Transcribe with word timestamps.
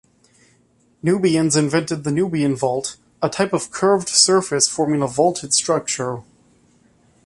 Nubians 1.03 1.55
invented 1.55 2.03
the 2.03 2.11
Nubian 2.11 2.55
vault, 2.55 2.95
a 3.21 3.29
type 3.29 3.53
of 3.53 3.69
curved 3.69 4.09
surface 4.09 4.67
forming 4.67 5.03
a 5.03 5.07
vaulted 5.07 5.53
structure. 5.53 6.23